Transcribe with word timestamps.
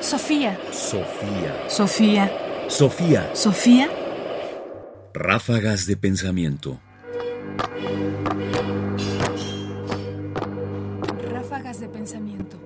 Sofía. 0.00 0.58
Sofía. 0.72 1.68
Sofía. 1.68 2.32
Sofía. 2.68 3.30
Sofía. 3.34 3.88
Ráfagas 5.12 5.86
de 5.86 5.96
pensamiento. 5.98 6.80
Ráfagas 11.30 11.80
de 11.80 11.88
pensamiento. 11.88 12.56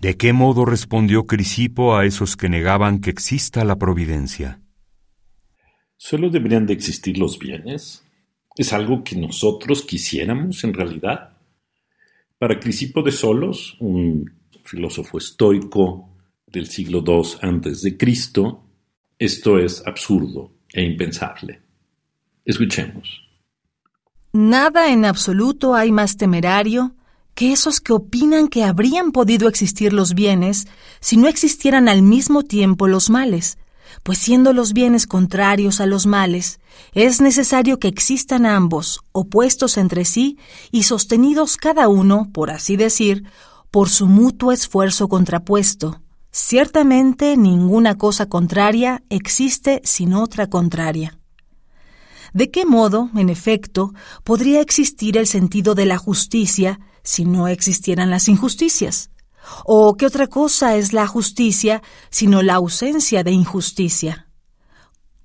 ¿De 0.00 0.16
qué 0.16 0.32
modo 0.32 0.64
respondió 0.64 1.26
Crisipo 1.26 1.96
a 1.96 2.06
esos 2.06 2.36
que 2.36 2.48
negaban 2.48 3.00
que 3.00 3.10
exista 3.10 3.64
la 3.64 3.76
providencia? 3.76 4.60
¿Solo 5.96 6.30
deberían 6.30 6.66
de 6.66 6.74
existir 6.74 7.18
los 7.18 7.40
bienes? 7.40 8.04
¿Es 8.56 8.72
algo 8.72 9.02
que 9.02 9.16
nosotros 9.16 9.82
quisiéramos 9.82 10.62
en 10.62 10.74
realidad? 10.74 11.31
Para 12.42 12.58
Crisipo 12.58 13.02
de 13.02 13.12
Solos, 13.12 13.76
un 13.78 14.28
filósofo 14.64 15.18
estoico 15.18 16.08
del 16.44 16.66
siglo 16.66 17.04
II 17.06 17.96
Cristo, 17.96 18.64
esto 19.16 19.60
es 19.60 19.80
absurdo 19.86 20.50
e 20.72 20.82
impensable. 20.82 21.62
Escuchemos. 22.44 23.22
Nada 24.32 24.92
en 24.92 25.04
absoluto 25.04 25.76
hay 25.76 25.92
más 25.92 26.16
temerario 26.16 26.96
que 27.36 27.52
esos 27.52 27.80
que 27.80 27.92
opinan 27.92 28.48
que 28.48 28.64
habrían 28.64 29.12
podido 29.12 29.48
existir 29.48 29.92
los 29.92 30.14
bienes 30.14 30.66
si 30.98 31.18
no 31.18 31.28
existieran 31.28 31.88
al 31.88 32.02
mismo 32.02 32.42
tiempo 32.42 32.88
los 32.88 33.08
males, 33.08 33.56
pues 34.02 34.18
siendo 34.18 34.52
los 34.52 34.72
bienes 34.72 35.06
contrarios 35.06 35.80
a 35.80 35.86
los 35.86 36.06
males, 36.06 36.60
es 36.92 37.20
necesario 37.20 37.78
que 37.78 37.88
existan 37.88 38.46
ambos, 38.46 39.00
opuestos 39.12 39.76
entre 39.76 40.04
sí 40.04 40.38
y 40.70 40.84
sostenidos 40.84 41.56
cada 41.56 41.88
uno, 41.88 42.30
por 42.32 42.50
así 42.50 42.76
decir, 42.76 43.24
por 43.70 43.88
su 43.88 44.06
mutuo 44.06 44.52
esfuerzo 44.52 45.08
contrapuesto. 45.08 46.00
Ciertamente 46.30 47.36
ninguna 47.36 47.98
cosa 47.98 48.26
contraria 48.26 49.02
existe 49.10 49.82
sin 49.84 50.14
otra 50.14 50.48
contraria. 50.48 51.18
¿De 52.32 52.50
qué 52.50 52.64
modo, 52.64 53.10
en 53.14 53.28
efecto, 53.28 53.92
podría 54.24 54.62
existir 54.62 55.18
el 55.18 55.26
sentido 55.26 55.74
de 55.74 55.84
la 55.84 55.98
justicia 55.98 56.80
si 57.04 57.26
no 57.26 57.48
existieran 57.48 58.08
las 58.10 58.28
injusticias? 58.28 59.11
¿O 59.64 59.96
qué 59.96 60.06
otra 60.06 60.26
cosa 60.26 60.76
es 60.76 60.92
la 60.92 61.06
justicia 61.06 61.82
sino 62.10 62.42
la 62.42 62.54
ausencia 62.54 63.24
de 63.24 63.32
injusticia? 63.32 64.28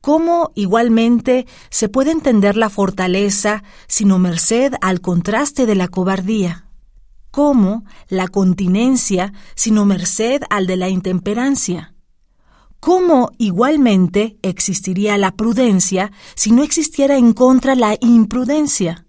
¿Cómo 0.01 0.51
igualmente 0.55 1.47
se 1.69 1.89
puede 1.89 2.11
entender 2.11 2.55
la 2.55 2.69
fortaleza 2.69 3.63
sino 3.87 4.19
merced 4.19 4.73
al 4.81 5.01
contraste 5.01 5.65
de 5.65 5.75
la 5.75 5.87
cobardía? 5.87 6.67
¿Cómo 7.31 7.83
la 8.07 8.27
continencia 8.27 9.33
sino 9.55 9.85
merced 9.85 10.41
al 10.49 10.65
de 10.65 10.77
la 10.77 10.89
intemperancia? 10.89 11.93
¿Cómo 12.79 13.31
igualmente 13.37 14.37
existiría 14.43 15.17
la 15.17 15.31
prudencia 15.31 16.11
si 16.35 16.51
no 16.51 16.63
existiera 16.63 17.17
en 17.17 17.33
contra 17.33 17.75
la 17.75 17.97
imprudencia? 17.99 19.06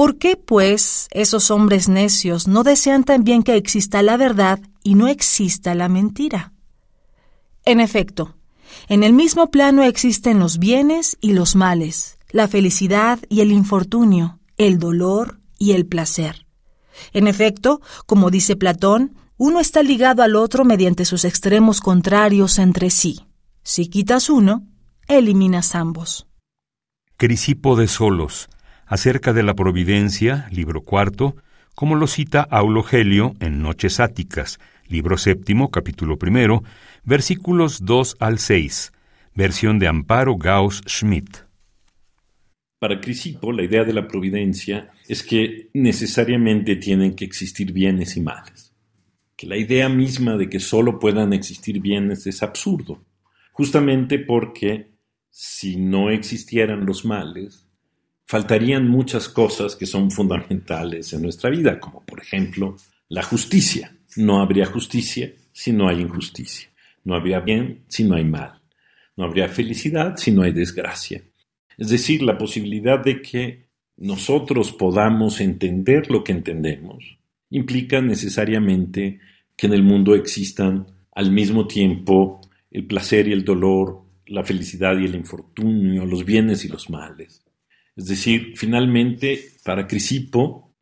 ¿Por 0.00 0.16
qué, 0.16 0.34
pues, 0.38 1.08
esos 1.10 1.50
hombres 1.50 1.90
necios 1.90 2.48
no 2.48 2.62
desean 2.62 3.04
también 3.04 3.42
que 3.42 3.56
exista 3.56 4.02
la 4.02 4.16
verdad 4.16 4.58
y 4.82 4.94
no 4.94 5.08
exista 5.08 5.74
la 5.74 5.90
mentira? 5.90 6.54
En 7.66 7.80
efecto, 7.80 8.34
en 8.88 9.02
el 9.02 9.12
mismo 9.12 9.50
plano 9.50 9.82
existen 9.82 10.38
los 10.38 10.58
bienes 10.58 11.18
y 11.20 11.34
los 11.34 11.54
males, 11.54 12.16
la 12.30 12.48
felicidad 12.48 13.18
y 13.28 13.42
el 13.42 13.52
infortunio, 13.52 14.38
el 14.56 14.78
dolor 14.78 15.38
y 15.58 15.72
el 15.72 15.84
placer. 15.84 16.46
En 17.12 17.26
efecto, 17.26 17.82
como 18.06 18.30
dice 18.30 18.56
Platón, 18.56 19.14
uno 19.36 19.60
está 19.60 19.82
ligado 19.82 20.22
al 20.22 20.34
otro 20.34 20.64
mediante 20.64 21.04
sus 21.04 21.26
extremos 21.26 21.82
contrarios 21.82 22.58
entre 22.58 22.88
sí. 22.88 23.26
Si 23.62 23.88
quitas 23.88 24.30
uno, 24.30 24.66
eliminas 25.08 25.74
ambos. 25.74 26.26
Crisipo 27.18 27.76
de 27.76 27.86
Solos, 27.86 28.48
acerca 28.90 29.32
de 29.32 29.44
la 29.44 29.54
providencia, 29.54 30.48
libro 30.50 30.82
cuarto, 30.82 31.36
como 31.76 31.94
lo 31.94 32.08
cita 32.08 32.42
Aulo 32.42 32.82
Gelio 32.82 33.36
en 33.38 33.62
Noches 33.62 34.00
Áticas, 34.00 34.58
libro 34.88 35.16
séptimo, 35.16 35.70
capítulo 35.70 36.18
primero, 36.18 36.64
versículos 37.04 37.84
2 37.84 38.16
al 38.18 38.40
6, 38.40 38.92
versión 39.32 39.78
de 39.78 39.86
Amparo 39.86 40.36
Gauss 40.36 40.82
Schmidt. 40.88 41.36
Para 42.80 43.00
Crisipo, 43.00 43.52
la 43.52 43.62
idea 43.62 43.84
de 43.84 43.92
la 43.92 44.08
providencia 44.08 44.90
es 45.06 45.22
que 45.22 45.70
necesariamente 45.72 46.74
tienen 46.74 47.14
que 47.14 47.24
existir 47.24 47.72
bienes 47.72 48.16
y 48.16 48.20
males. 48.20 48.74
Que 49.36 49.46
la 49.46 49.56
idea 49.56 49.88
misma 49.88 50.36
de 50.36 50.48
que 50.48 50.58
solo 50.58 50.98
puedan 50.98 51.32
existir 51.32 51.80
bienes 51.80 52.26
es 52.26 52.42
absurdo, 52.42 53.04
justamente 53.52 54.18
porque 54.18 54.90
si 55.30 55.76
no 55.76 56.10
existieran 56.10 56.84
los 56.84 57.04
males, 57.04 57.69
faltarían 58.30 58.88
muchas 58.88 59.28
cosas 59.28 59.74
que 59.74 59.86
son 59.86 60.12
fundamentales 60.12 61.12
en 61.12 61.22
nuestra 61.22 61.50
vida, 61.50 61.80
como 61.80 62.04
por 62.04 62.20
ejemplo 62.20 62.76
la 63.08 63.24
justicia. 63.24 63.92
No 64.14 64.40
habría 64.40 64.66
justicia 64.66 65.32
si 65.50 65.72
no 65.72 65.88
hay 65.88 66.00
injusticia. 66.00 66.68
No 67.02 67.16
habría 67.16 67.40
bien 67.40 67.80
si 67.88 68.04
no 68.04 68.14
hay 68.14 68.22
mal. 68.22 68.60
No 69.16 69.24
habría 69.24 69.48
felicidad 69.48 70.16
si 70.16 70.30
no 70.30 70.42
hay 70.42 70.52
desgracia. 70.52 71.24
Es 71.76 71.88
decir, 71.88 72.22
la 72.22 72.38
posibilidad 72.38 73.02
de 73.02 73.20
que 73.20 73.66
nosotros 73.96 74.70
podamos 74.74 75.40
entender 75.40 76.08
lo 76.08 76.22
que 76.22 76.30
entendemos 76.30 77.18
implica 77.50 78.00
necesariamente 78.00 79.18
que 79.56 79.66
en 79.66 79.72
el 79.72 79.82
mundo 79.82 80.14
existan 80.14 80.86
al 81.16 81.32
mismo 81.32 81.66
tiempo 81.66 82.40
el 82.70 82.86
placer 82.86 83.26
y 83.26 83.32
el 83.32 83.44
dolor, 83.44 84.02
la 84.26 84.44
felicidad 84.44 84.96
y 85.00 85.06
el 85.06 85.16
infortunio, 85.16 86.06
los 86.06 86.24
bienes 86.24 86.64
y 86.64 86.68
los 86.68 86.88
males. 86.90 87.42
Es 88.00 88.06
decir, 88.06 88.54
finalmente, 88.56 89.56
para 89.62 89.86
Crisipo, 89.86 90.72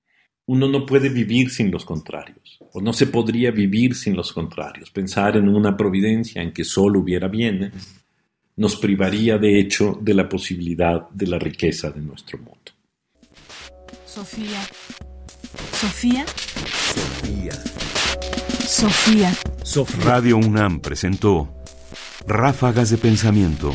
uno 0.46 0.68
no 0.68 0.86
puede 0.86 1.08
vivir 1.08 1.50
sin 1.50 1.68
los 1.68 1.84
contrarios, 1.84 2.60
o 2.72 2.80
no 2.80 2.92
se 2.92 3.08
podría 3.08 3.50
vivir 3.50 3.96
sin 3.96 4.14
los 4.14 4.32
contrarios. 4.32 4.92
Pensar 4.92 5.36
en 5.36 5.48
una 5.48 5.76
providencia 5.76 6.40
en 6.40 6.52
que 6.52 6.62
solo 6.62 7.00
hubiera 7.00 7.26
bienes 7.26 7.72
nos 8.54 8.76
privaría, 8.76 9.36
de 9.36 9.58
hecho, 9.58 9.98
de 10.00 10.14
la 10.14 10.28
posibilidad 10.28 11.10
de 11.10 11.26
la 11.26 11.40
riqueza 11.40 11.90
de 11.90 12.00
nuestro 12.02 12.38
mundo. 12.38 12.70
Sofía. 14.06 14.62
Sofía. 15.72 16.24
Sofía. 18.64 19.34
Sofía. 19.64 20.04
Radio 20.04 20.36
UNAM 20.36 20.78
presentó 20.78 21.52
Ráfagas 22.28 22.90
de 22.90 22.98
Pensamiento. 22.98 23.74